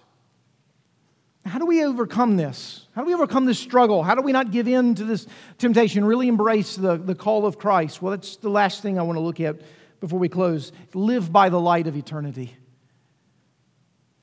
[1.45, 2.87] How do we overcome this?
[2.95, 4.01] How do we overcome this struggle?
[4.01, 5.27] How do we not give in to this
[5.57, 8.01] temptation, really embrace the, the call of Christ?
[8.01, 9.57] Well, that's the last thing I want to look at
[9.99, 10.71] before we close.
[10.93, 12.55] Live by the light of eternity.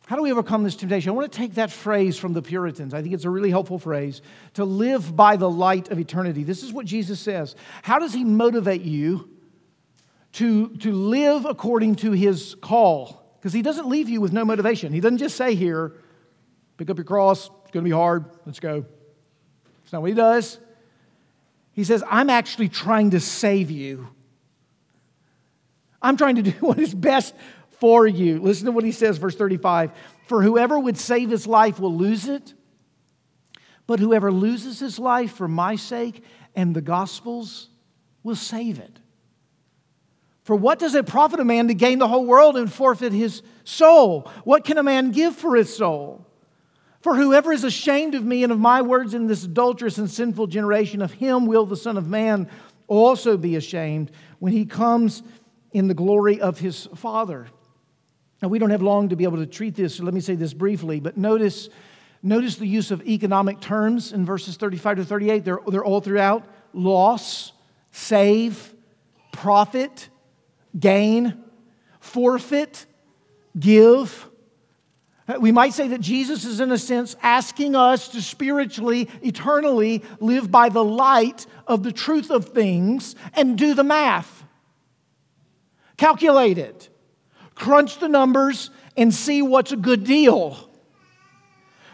[0.06, 1.10] How do we overcome this temptation?
[1.10, 2.94] I want to take that phrase from the Puritans.
[2.94, 4.22] I think it's a really helpful phrase
[4.54, 6.42] to live by the light of eternity.
[6.42, 7.54] This is what Jesus says.
[7.82, 9.28] How does he motivate you
[10.32, 13.36] to, to live according to his call?
[13.38, 14.92] Because he doesn't leave you with no motivation.
[14.92, 15.92] He doesn't just say here,
[16.81, 17.51] Pick up your cross.
[17.61, 18.24] It's going to be hard.
[18.47, 18.87] Let's go.
[19.83, 20.59] That's not what he does.
[21.72, 24.09] He says, I'm actually trying to save you.
[26.01, 27.35] I'm trying to do what is best
[27.81, 28.41] for you.
[28.41, 29.93] Listen to what he says, verse 35.
[30.26, 32.55] For whoever would save his life will lose it,
[33.87, 36.24] but whoever loses his life for my sake
[36.57, 37.68] and the gospel's
[38.22, 39.01] will save it.
[40.45, 43.43] For what does it profit a man to gain the whole world and forfeit his
[43.64, 44.31] soul?
[44.45, 46.26] What can a man give for his soul?
[47.01, 50.48] For whoever is ashamed of me and of my words in this adulterous and sinful
[50.48, 52.48] generation, of him will the Son of Man
[52.88, 55.22] also be ashamed when he comes
[55.72, 57.46] in the glory of his Father.
[58.42, 60.34] Now, we don't have long to be able to treat this, so let me say
[60.34, 61.68] this briefly, but notice,
[62.22, 65.44] notice the use of economic terms in verses 35 to 38.
[65.44, 67.53] They're, they're all throughout loss,
[67.92, 68.74] save,
[69.32, 70.09] profit,
[70.78, 71.42] gain,
[72.01, 72.86] forfeit,
[73.59, 74.30] give.
[75.31, 80.03] Uh, we might say that Jesus is, in a sense, asking us to spiritually, eternally
[80.18, 84.43] live by the light of the truth of things and do the math.
[85.97, 86.89] Calculate it,
[87.55, 90.68] crunch the numbers, and see what's a good deal.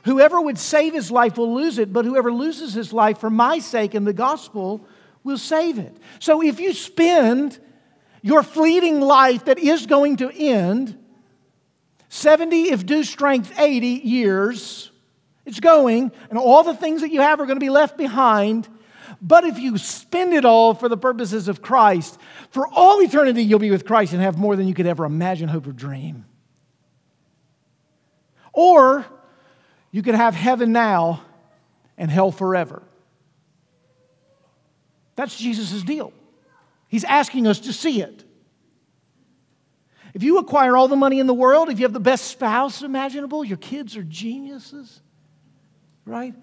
[0.05, 3.59] Whoever would save his life will lose it, but whoever loses his life for my
[3.59, 4.87] sake and the gospel
[5.25, 5.95] will save it.
[6.21, 7.59] So if you spend
[8.23, 10.97] your fleeting life that is going to end,
[12.09, 14.91] 70 if due strength 80 years,
[15.45, 18.69] it's going, and all the things that you have are going to be left behind.
[19.21, 22.19] But if you spend it all for the purposes of Christ,
[22.51, 25.49] for all eternity you'll be with Christ and have more than you could ever imagine,
[25.49, 26.25] hope, or dream.
[28.53, 29.07] Or
[29.91, 31.23] you could have heaven now
[31.97, 32.83] and hell forever.
[35.15, 36.13] That's Jesus' deal.
[36.89, 38.25] He's asking us to see it.
[40.17, 42.81] If you acquire all the money in the world, if you have the best spouse
[42.81, 45.03] imaginable, your kids are geniuses,
[46.07, 46.35] right?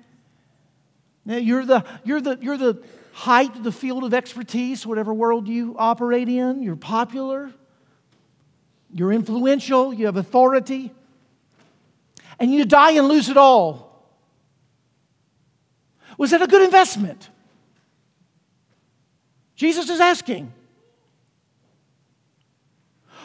[1.26, 5.48] Now you're the, you're the, you're the height of the field of expertise, whatever world
[5.48, 6.62] you operate in.
[6.62, 7.52] You're popular,
[8.94, 10.92] you're influential, you have authority,
[12.38, 14.06] and you die and lose it all.
[16.20, 17.28] Was that a good investment?
[19.56, 20.54] Jesus is asking.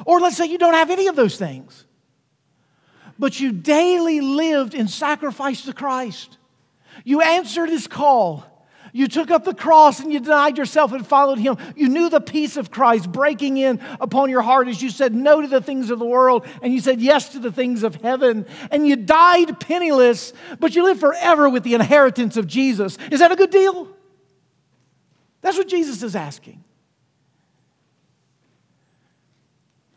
[0.05, 1.85] Or let's say you don't have any of those things,
[3.19, 6.39] but you daily lived in sacrifice to Christ.
[7.05, 8.45] You answered his call.
[8.93, 11.57] You took up the cross and you denied yourself and followed him.
[11.77, 15.41] You knew the peace of Christ breaking in upon your heart as you said no
[15.41, 18.47] to the things of the world and you said yes to the things of heaven.
[18.71, 22.97] And you died penniless, but you live forever with the inheritance of Jesus.
[23.11, 23.89] Is that a good deal?
[25.43, 26.65] That's what Jesus is asking.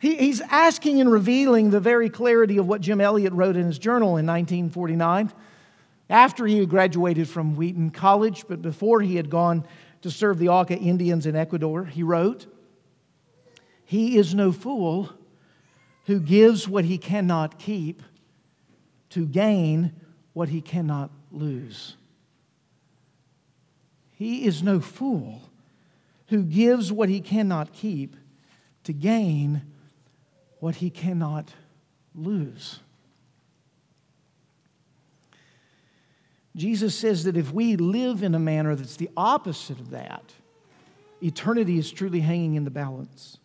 [0.02, 3.78] He, he's asking and revealing the very clarity of what Jim Elliot wrote in his
[3.78, 5.32] journal in 1949
[6.10, 9.64] after he had graduated from Wheaton College, but before he had gone
[10.02, 11.86] to serve the Auca Indians in Ecuador.
[11.86, 12.48] He wrote,
[13.86, 15.12] He is no fool
[16.08, 18.02] who gives what he cannot keep
[19.12, 19.94] to gain
[20.34, 21.96] what he cannot lose.
[24.14, 25.44] He is no fool
[26.30, 28.16] who gives what he cannot keep
[28.84, 29.62] to gain
[30.62, 31.52] what he cannot
[32.16, 32.80] lose.
[36.56, 40.24] Jesus says that if we live in a manner that's the opposite of that,
[41.22, 43.40] eternity is truly hanging in the balance.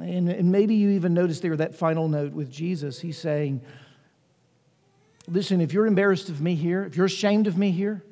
[0.00, 3.00] And, and maybe you even notice there that final note with Jesus.
[3.00, 3.60] He's saying,
[5.26, 8.02] Listen, if you're embarrassed of me here, if you're ashamed of me here,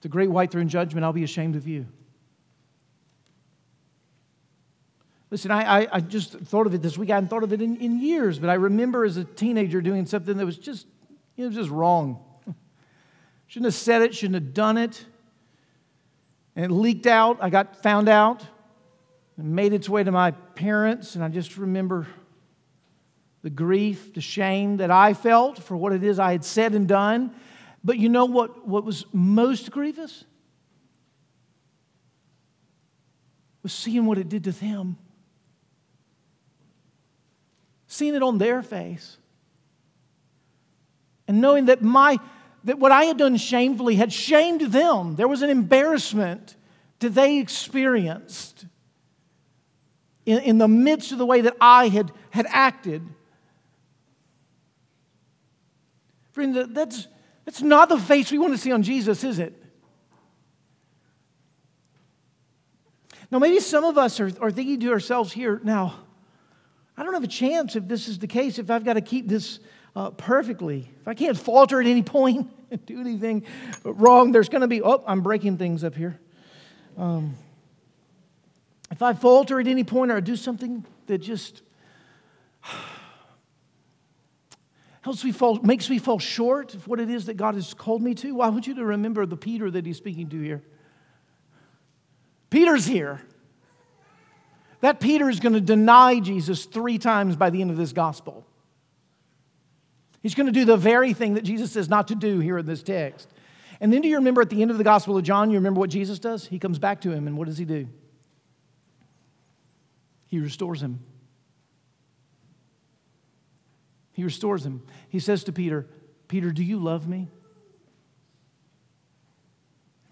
[0.00, 1.86] the great white throne judgment, I'll be ashamed of you.
[5.30, 7.10] Listen, I, I, I, just thought of it this week.
[7.10, 10.04] I hadn't thought of it in, in years, but I remember as a teenager doing
[10.04, 10.88] something that was just,
[11.36, 12.24] it was just wrong.
[13.46, 15.04] shouldn't have said it, shouldn't have done it.
[16.56, 17.38] And it leaked out.
[17.40, 18.42] I got found out.
[19.38, 22.08] It made its way to my parents, and I just remember
[23.42, 26.88] the grief, the shame that I felt for what it is I had said and
[26.88, 27.32] done.
[27.84, 30.24] But you know what, what was most grievous?
[33.62, 34.98] Was seeing what it did to them
[37.90, 39.18] seeing it on their face,
[41.26, 42.18] and knowing that my
[42.64, 45.16] that what I had done shamefully had shamed them.
[45.16, 46.56] There was an embarrassment
[46.98, 48.66] that they experienced
[50.26, 53.02] in, in the midst of the way that I had, had acted.
[56.32, 57.08] Friend, that's,
[57.44, 59.54] that's not the face we want to see on Jesus, is it?
[63.30, 65.94] Now, maybe some of us are, are thinking to ourselves here, now,
[67.00, 69.26] I don't have a chance if this is the case, if I've got to keep
[69.26, 69.58] this
[69.96, 70.90] uh, perfectly.
[71.00, 73.44] If I can't falter at any point and do anything
[73.84, 76.20] wrong, there's going to be, oh, I'm breaking things up here.
[76.98, 77.36] Um,
[78.90, 81.62] if I falter at any point or I do something that just
[85.00, 88.02] helps me fall, makes me fall short of what it is that God has called
[88.02, 90.62] me to, well, I want you to remember the Peter that he's speaking to here.
[92.50, 93.22] Peter's here.
[94.80, 98.46] That Peter is going to deny Jesus three times by the end of this gospel.
[100.22, 102.66] He's going to do the very thing that Jesus says not to do here in
[102.66, 103.28] this text.
[103.80, 105.80] And then do you remember at the end of the Gospel of John, you remember
[105.80, 106.46] what Jesus does?
[106.46, 107.88] He comes back to him, and what does he do?
[110.26, 111.00] He restores him.
[114.12, 114.82] He restores him.
[115.08, 115.86] He says to Peter,
[116.28, 117.28] Peter, do you love me?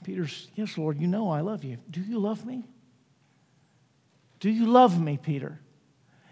[0.02, 1.76] Peter's, Yes, Lord, you know I love you.
[1.90, 2.64] Do you love me?
[4.40, 5.60] Do you love me, Peter?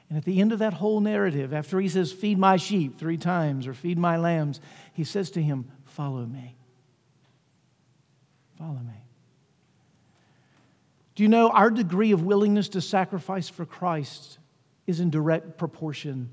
[0.09, 3.17] And at the end of that whole narrative, after he says, Feed my sheep three
[3.17, 4.61] times or feed my lambs,
[4.93, 6.57] he says to him, Follow me.
[8.59, 9.03] Follow me.
[11.17, 14.39] Do you know our degree of willingness to sacrifice for Christ
[14.87, 16.31] is in direct proportion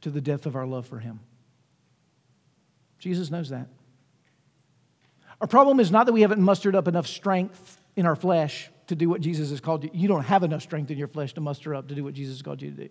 [0.00, 1.20] to the depth of our love for him?
[2.98, 3.68] Jesus knows that.
[5.40, 8.96] Our problem is not that we haven't mustered up enough strength in our flesh to
[8.96, 9.90] do what Jesus has called you.
[9.92, 12.36] You don't have enough strength in your flesh to muster up to do what Jesus
[12.36, 12.88] has called you to do.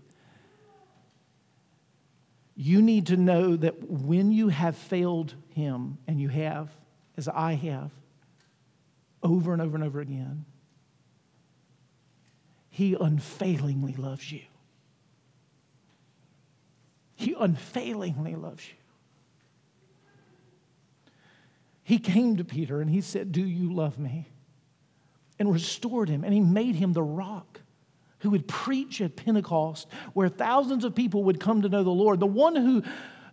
[2.56, 6.70] You need to know that when you have failed Him, and you have,
[7.16, 7.92] as I have,
[9.24, 10.46] over and over and over again,
[12.70, 14.42] He unfailingly loves you.
[17.16, 18.76] He unfailingly loves you.
[21.84, 24.30] He came to Peter and he said, Do you love me?
[25.40, 27.62] And restored him, and he made him the rock
[28.20, 32.20] who would preach at Pentecost, where thousands of people would come to know the Lord.
[32.20, 32.84] The one who,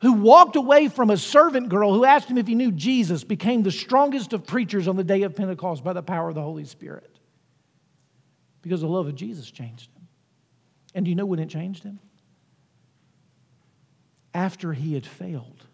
[0.03, 3.63] who walked away from a servant girl who asked him if he knew Jesus became
[3.63, 6.65] the strongest of preachers on the day of Pentecost by the power of the Holy
[6.65, 7.19] Spirit.
[8.63, 10.07] Because the love of Jesus changed him.
[10.95, 11.99] And do you know when it changed him?
[14.33, 15.65] After he had failed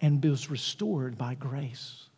[0.00, 2.08] and was restored by grace.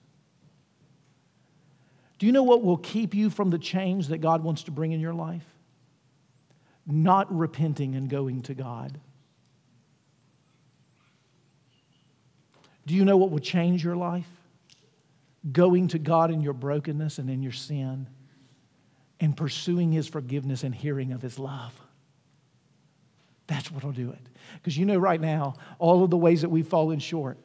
[2.19, 4.93] Do you know what will keep you from the change that God wants to bring
[4.93, 5.45] in your life?
[6.87, 8.99] Not repenting and going to God.
[12.87, 14.29] Do you know what will change your life?
[15.53, 18.09] Going to God in your brokenness and in your sin
[19.21, 21.73] and pursuing His forgiveness and hearing of His love.
[23.47, 24.21] That's what will do it.
[24.55, 27.39] Because you know, right now, all of the ways that we've fallen short,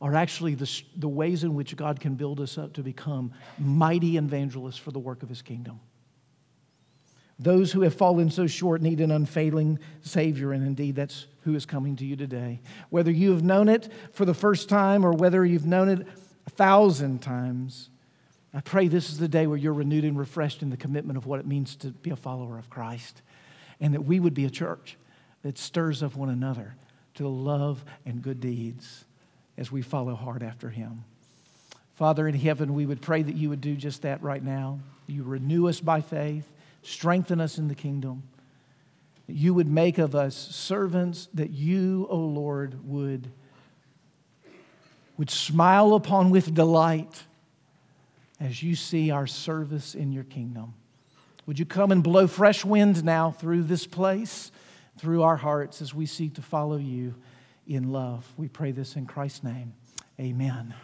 [0.00, 4.16] are actually the, the ways in which God can build us up to become mighty
[4.16, 5.80] evangelists for the work of his kingdom.
[7.40, 11.66] Those who have fallen so short need an unfailing Savior, and indeed, that's who is
[11.66, 12.60] coming to you today.
[12.90, 16.06] Whether you have known it for the first time or whether you've known it
[16.46, 17.90] a thousand times,
[18.52, 21.26] I pray this is the day where you're renewed and refreshed in the commitment of
[21.26, 23.22] what it means to be a follower of Christ,
[23.80, 24.96] and that we would be a church
[25.42, 26.74] that stirs up one another
[27.14, 29.04] to love and good deeds
[29.58, 31.04] as we follow hard after Him.
[31.94, 34.78] Father in heaven, we would pray that you would do just that right now.
[35.08, 36.48] You renew us by faith,
[36.82, 38.22] strengthen us in the kingdom.
[39.26, 43.30] That you would make of us servants that you, O oh Lord, would,
[45.16, 47.24] would smile upon with delight
[48.40, 50.74] as you see our service in your kingdom.
[51.46, 54.52] Would you come and blow fresh wind now through this place,
[54.98, 57.14] through our hearts as we seek to follow you?
[57.68, 58.32] In love.
[58.36, 59.74] We pray this in Christ's name.
[60.18, 60.74] Amen.